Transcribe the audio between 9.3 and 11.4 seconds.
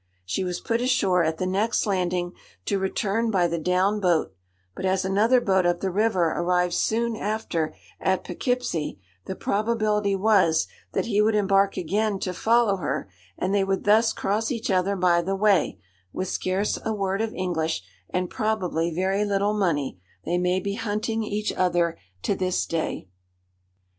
probability was, that he would